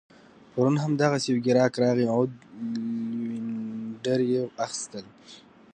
[0.53, 2.31] پرون هم دغسي یو ګیراک راغی عود
[2.73, 5.05] لوینډر يې اخيستل